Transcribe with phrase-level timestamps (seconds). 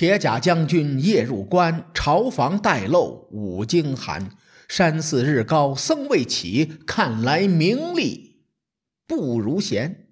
[0.00, 4.30] 铁甲将军夜入关，朝房待漏五更寒。
[4.66, 8.46] 山寺日高僧未起，看来名利
[9.06, 10.08] 不如闲。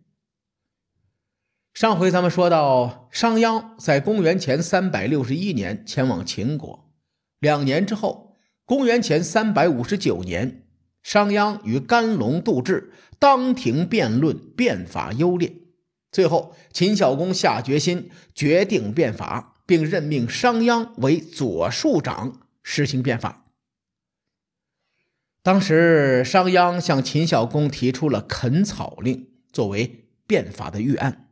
[1.72, 6.92] 上回咱们说到，商鞅在公元前三百六十一年前往秦国，
[7.38, 8.36] 两年之后，
[8.66, 10.66] 公元前三百五十九年，
[11.02, 15.50] 商鞅与甘龙、杜挚当庭辩论变法优劣，
[16.12, 23.44] 最后秦孝公下决心决定变法，并任命商鞅为左庶长，实行变法。
[25.42, 31.28] 当时，商鞅向秦孝公提出了垦草令作为变法的预案。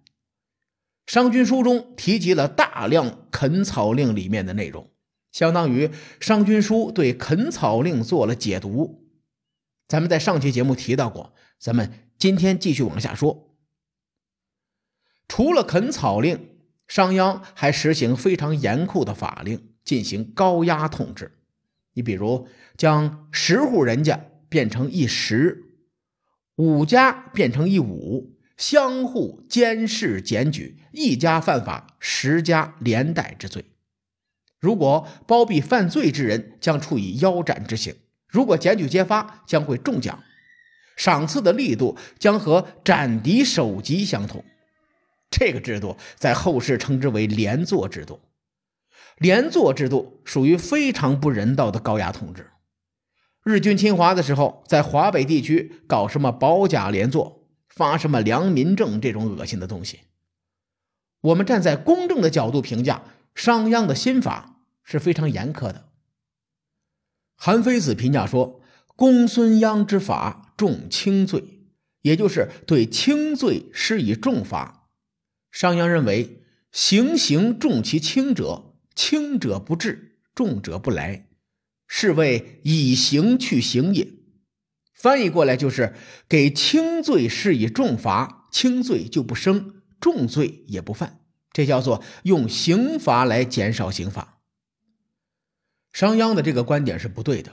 [1.10, 4.90] 《商君书》中提及了大量垦草令里面的内容，
[5.32, 5.88] 相当于
[6.20, 9.08] 《商君书》对垦草令做了解读。
[9.88, 13.56] 咱们在上期节目提到过，咱们今天继续往下说。
[15.26, 16.55] 除了垦草令，
[16.86, 21.32] 商鞅还实行非常严酷的法令，进行高压统治。
[21.94, 25.64] 你比如，将十户人家变成一十，
[26.56, 28.36] 五家变成一五。
[28.56, 33.66] 相互监视检举，一家犯法，十家连带之罪。
[34.58, 37.92] 如果包庇犯罪之人，将处以腰斩之刑；
[38.26, 40.22] 如果检举揭发，将会中奖。
[40.96, 44.42] 赏赐的力度将和斩敌首级相同。
[45.38, 48.20] 这个制度在后世称之为连坐制度。
[49.18, 52.50] 连坐制度属于非常不人道的高压统治。
[53.44, 57.46] 日军侵华的时候，在华北地区搞什么保甲连坐？
[57.68, 60.00] 发什么良民证这种恶心的东西？
[61.20, 63.02] 我们站在公正的角度评价
[63.34, 65.90] 商鞅的新法是非常严苛的。
[67.36, 68.62] 韩非子评价说
[68.96, 71.68] ：“公孙鞅之法重轻罪，
[72.00, 74.84] 也就是对轻罪施以重罚。”
[75.56, 81.28] 商鞅认为，行刑重其轻者，轻者不至，重者不来，
[81.86, 84.06] 是谓以刑去刑也。
[84.92, 85.94] 翻译过来就是
[86.28, 91.20] 给轻罪施以重罚，轻罪就不生，重罪也不犯，
[91.54, 94.42] 这叫做用刑罚来减少刑罚。
[95.90, 97.52] 商鞅的这个观点是不对的，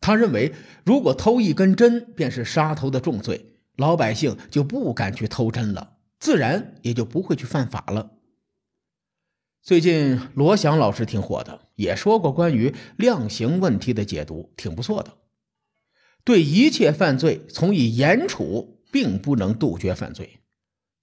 [0.00, 0.52] 他认为
[0.84, 8.12] 如果偷一根针便是杀头的重罪，老百姓就不敢去偷针了，自然也就不会去犯法了。
[9.62, 15.14] 最近罗翔老师挺火的，也说过关于量刑问题的解读，挺不错的。
[16.24, 20.40] 对一切犯罪从以严处，并不能杜绝犯罪。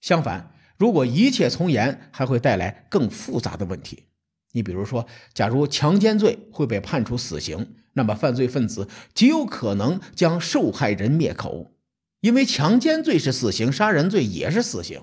[0.01, 4.05] 相反，如果一切从严，还会带来更复杂的问题。
[4.53, 11.74] 你比如说，假如强奸罪会被判处死刑，那么犯罪分子极有可能将受害人灭口，
[12.25, 14.99] 因为强奸罪是死刑，杀人罪也是死刑。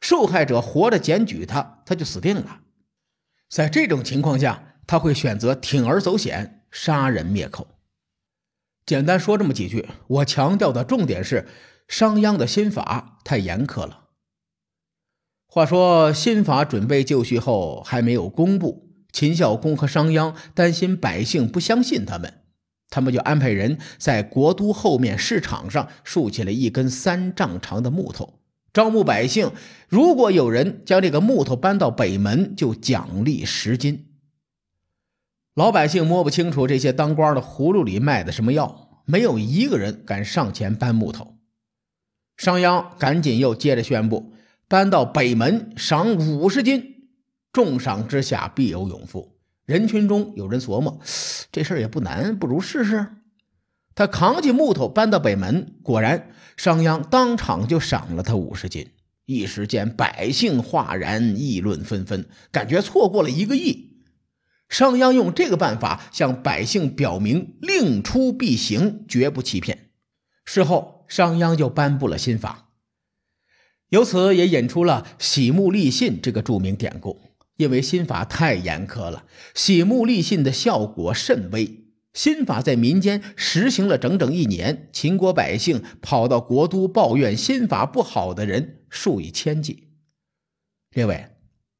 [0.00, 2.62] 受害者活着检举他，他就死定了。
[3.48, 7.68] 在这种情况下，他会选择铤而走险，杀人灭口。
[8.84, 11.46] 简单说这么几句，我强调的重点是
[11.86, 14.08] 商鞅的新法太严苛了。
[15.46, 22.39] 话说新法准备就绪后还没有公布，秦孝公和商鞅担心百姓不相信他们，
[22.90, 28.40] 他们就安排人在国都后面市场上竖起了一根三丈长的木头，
[28.72, 29.52] 招募百姓，
[29.88, 34.06] 如果有人将这个木头搬到北门，就奖励十金。
[35.54, 41.36] 老百姓摸不清楚这些当官的葫芦里卖的什么药，没有一个人敢上前搬木头。
[42.36, 44.32] 商鞅赶紧又接着宣布：
[44.66, 47.10] 搬到北门赏五十金，
[47.52, 49.39] 重赏之下必有勇夫。
[49.70, 50.98] 人群中有人琢磨，
[51.52, 53.06] 这事儿也不难，不如试试。
[53.94, 58.88] 他扛起木头搬到北门，果然商鞅当场就赏了他五十金。
[59.26, 64.00] 一时间百姓哗然，议论纷纷，感觉错过了一个亿。
[64.68, 69.90] 商鞅用这个办法向百姓表明令出必行，绝不欺骗。
[70.44, 72.70] 事后，商鞅就颁布了新法，
[73.90, 77.29] 由此也引出了喜木立信这个著名典故。
[77.60, 81.84] 因为新法太严苛了，洗木立信的效果甚微。
[82.14, 89.90] 新法在民间实行了整整一年，秦国百姓跑到国都抱怨新法不好的人数以千计。
[90.94, 91.26] 列位。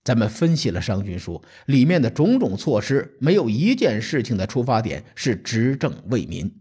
[0.03, 6.61] 咱们分析了《商君书》里面的种种措施，没有一件事情的出发点是执政为民。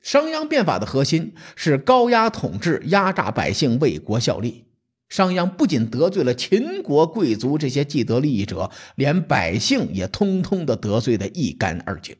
[0.00, 4.64] 商鞅变法的核心是高压统治，压榨百姓，为国效力。
[5.08, 12.16] 商鞅不仅得罪了秦国贵族这些既得利益者，连百姓也通通的得罪的一干二净。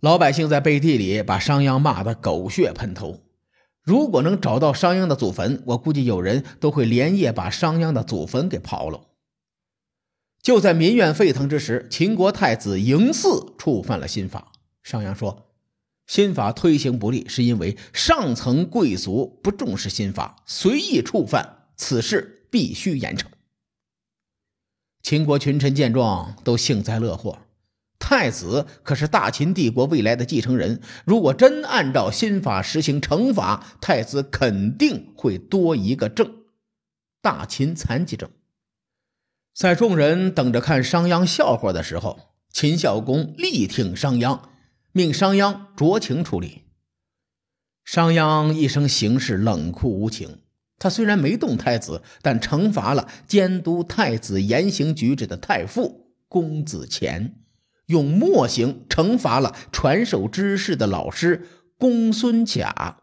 [0.00, 3.22] 老百姓在背地里把商鞅骂得狗血喷头。
[3.82, 9.08] 如果能找到商鞅的祖坟，我估计有人都会连夜把商鞅的祖坟给刨了。
[10.42, 14.52] 就在民怨沸腾之时，秦国太子嬴驷触犯了新法。
[14.82, 15.43] 商鞅说，
[16.06, 23.26] 新法推行不利，是因为上层贵族不重视新法，随意触犯，此事必须严惩。
[25.02, 27.38] 秦国群臣见状，都幸灾乐祸。
[27.98, 36.30] 太子可是大秦帝国未来的继承人，如果真按照新法实行惩罚，太子肯定会多一个症——
[37.22, 38.28] 大秦残疾症。
[39.54, 44.40] 在众人等着看商鞅笑话的时候，秦孝公力挺商鞅，
[44.96, 46.62] 命商鞅酌情处理。
[47.84, 50.38] 商鞅一生行事冷酷无情，
[50.78, 57.42] 他虽然没动太子，但惩罚了监督太子言行举止的太傅公子虔。
[57.86, 63.02] 用墨刑惩罚了传授知识的老师公孙贾。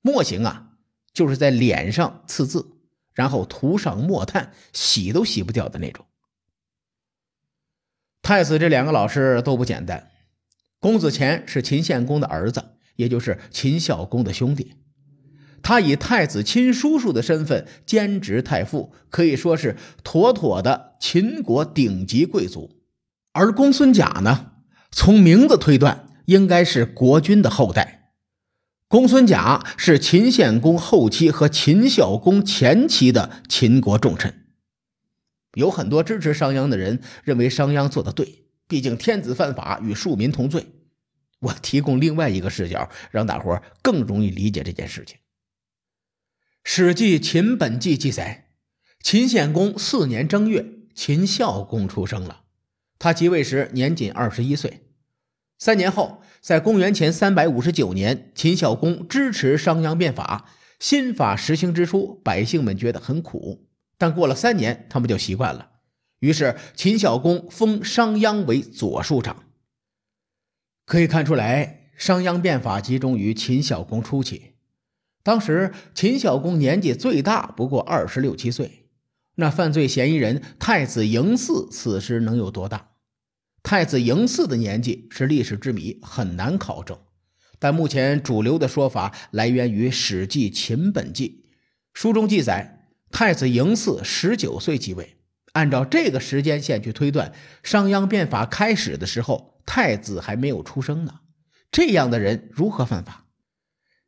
[0.00, 0.76] 墨刑啊，
[1.12, 2.78] 就是在脸上刺字，
[3.12, 6.06] 然后涂上墨炭，洗都洗不掉的那种。
[8.22, 10.12] 太子这两个老师都不简单。
[10.84, 12.62] 公子虔是秦献公的儿子，
[12.96, 14.74] 也就是秦孝公的兄弟，
[15.62, 22.82] 他以太子亲叔叔的身份兼职太傅，可以说是妥妥的秦国顶级贵族。
[23.32, 24.52] 而公孙贾呢，
[24.90, 28.10] 从名字推断，应该是国君的后代。
[28.86, 34.44] 公孙贾是秦献公后期和秦孝公前期的秦国重臣。
[35.54, 40.66] 有很多支持商鞅的人认为商鞅做的对，毕竟天子犯法与庶民同罪。
[41.40, 45.16] 我提供另外一个视角，让大伙更容易理解这件事情。
[46.62, 48.48] 《史记·秦本纪》记载，
[49.02, 50.64] 秦献公四年正月，
[50.94, 52.44] 秦孝公出生了。
[52.98, 54.88] 他即位时年仅二十一岁。
[55.58, 60.48] 三年后，在公元前三百五十九年，秦孝公支持商鞅变法。
[60.80, 65.70] 新法实行之初，百姓们觉得很苦，但过了三年，他们就习惯了。
[66.24, 69.44] 于是，秦孝公封商鞅为左庶长。
[70.86, 74.54] 可以看出来，商鞅变法集中于秦孝公初期。
[75.22, 78.86] 当时，秦孝公年纪最大不过二十六七岁，
[79.34, 82.92] 那犯罪嫌疑人太子嬴驷此时能有多大？
[83.62, 86.98] 太子嬴驷的年纪是历史之谜，很难考证。
[87.58, 91.44] 但目前主流的说法来源于《史记·秦本纪》，
[91.92, 95.18] 书中记载，太子嬴驷十九岁即位。
[95.54, 97.32] 按照这个时间线去推断，
[97.64, 101.20] 商鞅变法开始的时候，太子还没有出生呢。
[101.72, 103.24] 这样的人如何犯法？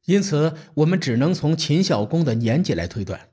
[0.04, 3.30] 因此，我们只能从秦孝公的年纪来推断。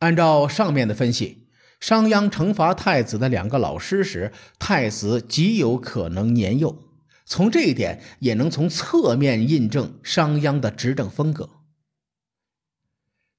[0.00, 1.44] 按照上面的分析。
[1.78, 6.84] 商鞅惩罚太子的两个老师时，太子极有可能年幼。
[7.26, 11.50] 从这一点也能从侧面印证商鞅的执政风格。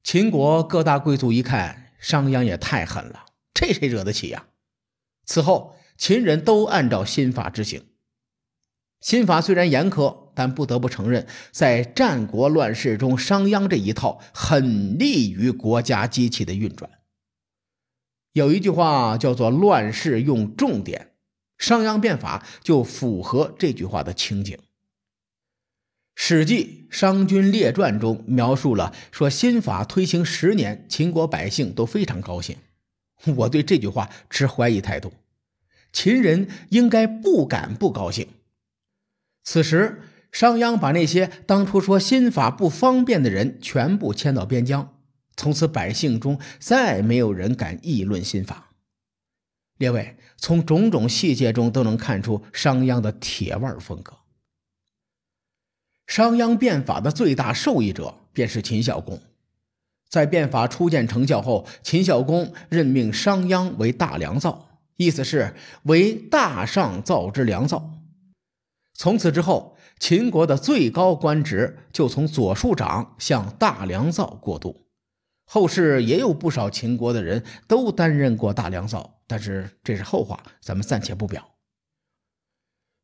[0.03, 3.25] 秦国各大贵族一看，商鞅也太狠了，
[3.59, 4.49] 这谁惹得起呀？
[5.25, 7.87] 此后，秦人都按照新法执行。
[9.01, 16.91] 新法虽然严苛，但不得不承认，在战国乱世中，商鞅这一套很利于国家机器的运转。
[18.33, 21.15] 有一句话叫做“乱世用重典”，
[21.57, 24.55] 商鞅变法就符合这句话的情景。
[26.13, 32.55] 《史记·商君列传》中描述了说，新法推行十年，秦国百姓都非常高兴。
[33.35, 35.13] 我对这句话持怀疑态度，
[35.91, 38.27] 秦人应该不敢不高兴。
[39.43, 44.93] 此时，商鞅把那些当初说新法不方便的人全部迁到边疆。
[45.35, 48.71] 从此，百姓中再没有人敢议论新法。
[49.77, 54.17] 列位，从种种细节中都能看出商鞅的铁腕风格。
[56.07, 59.21] 商鞅变法的最大受益者便是秦孝公。
[60.09, 67.91] 在变法初见成效后，秦孝公任命商鞅为大良造，意思是为大上造之良造。
[68.93, 74.87] 从此之后，秦国的最高官职就从左庶长向大良造过渡。
[75.45, 81.55] 后世也有不少秦国的人都担任过大良造，但是这是后话，咱们暂且不表。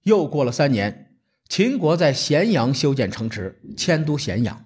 [0.04, 1.16] 又过了三年，
[1.48, 4.66] 秦国在咸阳修建城池，迁都咸阳。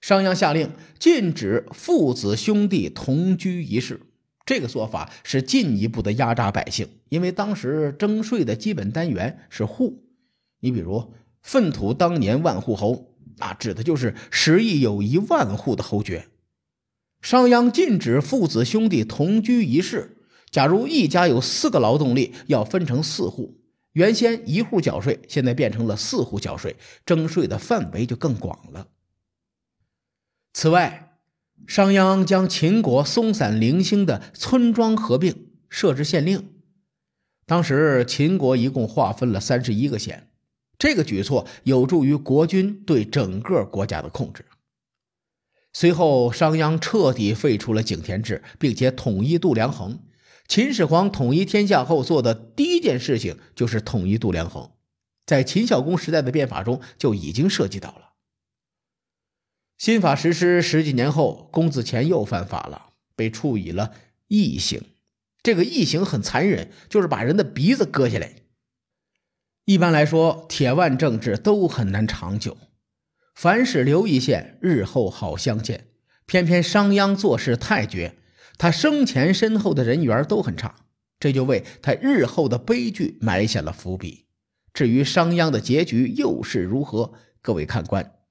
[0.00, 4.00] 商鞅下令禁止父子兄弟同居一室，
[4.44, 10.04] 这个做法是进一步的压榨百姓，因为当时征税的基本单元是户。
[10.60, 11.12] 你比如
[11.42, 16.28] 粪土当年万户侯，啊，指的就是十亿有一万户的侯爵。
[17.20, 20.12] 商鞅禁止父子兄弟同居一室。
[20.48, 23.60] 假如一家有四个劳动力，要分成四户。
[23.92, 28.86] 原先一户缴税，现在变成了四户缴税，征税的范围就更广了。
[30.58, 31.18] 此外，
[31.66, 36.48] 商鞅将秦国松散零星的村庄合并，设置县令。
[37.44, 40.30] 当时秦国一共划分了三十一个县，
[40.78, 44.46] 这个举措有助于国君对整个国家的控制。
[45.74, 49.98] 随后，商鞅彻底废除了井田制，并且统一度量衡。
[50.48, 54.70] 秦始皇统一天下后做的第一件事情就是统一度量衡，
[55.26, 58.14] 在秦孝公时代的变法中就已经涉及到了。
[59.78, 63.92] 新法实施十几年后，公子虔又犯法了，被处以了
[64.28, 64.82] 异刑。
[65.42, 68.32] 这个异刑很残忍，就是把人的鼻子割下来。
[69.66, 72.56] 一般来说，铁腕政治都很难长久。
[73.34, 75.88] 凡是留一线，日后好相见。
[76.24, 78.16] 偏偏商鞅做事太绝，
[78.56, 80.74] 他生前身后的人缘都很差，
[81.20, 84.24] 这就为他日后的悲剧埋下了伏笔。
[84.72, 88.15] 至于商鞅的结局又是如何，各位看官